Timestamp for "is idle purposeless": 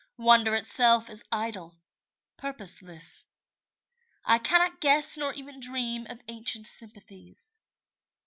1.11-3.25